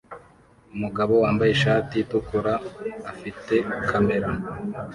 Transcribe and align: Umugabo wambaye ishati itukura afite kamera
Umugabo 0.75 1.13
wambaye 1.23 1.51
ishati 1.53 1.93
itukura 1.99 2.53
afite 3.11 3.55
kamera 3.89 4.29